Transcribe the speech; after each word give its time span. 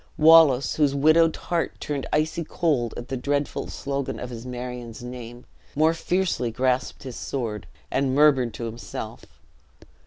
Wallace, 0.17 0.77
whose 0.77 0.95
widowed 0.95 1.35
heart 1.35 1.79
turned 1.79 2.07
icy 2.11 2.43
cold 2.43 2.95
at 2.97 3.09
the 3.09 3.15
dreadful 3.15 3.67
slogan 3.67 4.19
of 4.19 4.31
his 4.31 4.47
Marion's 4.47 5.03
name, 5.03 5.45
more 5.75 5.93
fiercely 5.93 6.49
grasped 6.49 7.03
his 7.03 7.15
sword, 7.15 7.67
and 7.91 8.15
murmured 8.15 8.51
to 8.55 8.63
himself. 8.63 9.25